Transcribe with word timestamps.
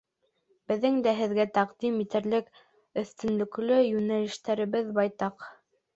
—Беҙҙең 0.71 0.95
дә 1.07 1.13
һеҙгә 1.19 1.45
тәҡдим 1.57 1.99
итерлек 2.05 2.49
өҫтөнлөклө 3.03 3.77
йүнәлештәребеҙ 3.91 4.91
байтаҡ. 5.01 5.51